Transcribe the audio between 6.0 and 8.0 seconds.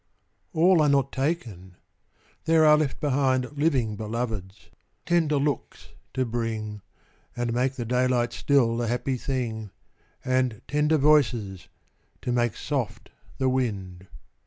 to bring, And make the